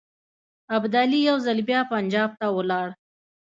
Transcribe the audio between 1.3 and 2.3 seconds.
ځل بیا پنجاب